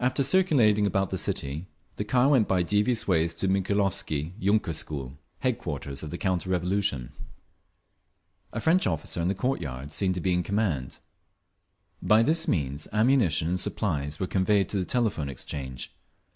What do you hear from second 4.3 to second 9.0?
yunker school, headquarters of the counter revolution. A French